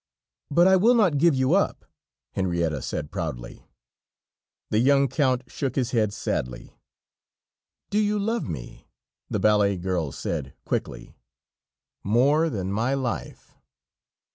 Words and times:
"But 0.49 0.67
I 0.67 0.77
will 0.77 0.95
not 0.95 1.19
give 1.19 1.35
you 1.35 1.53
up," 1.53 1.85
Henrietta 2.33 2.81
said 2.81 3.11
proudly. 3.11 3.67
The 4.71 4.79
young 4.79 5.07
Count 5.07 5.43
shook 5.45 5.75
his 5.75 5.91
head 5.91 6.11
sadly. 6.11 6.75
"Do 7.91 7.99
you 7.99 8.17
love 8.17 8.49
me?" 8.49 8.87
the 9.29 9.37
ballet 9.39 9.77
girl 9.77 10.11
said, 10.11 10.55
quickly. 10.65 11.17
"More 12.03 12.49
than 12.49 12.71
my 12.71 12.95
life." 12.95 13.53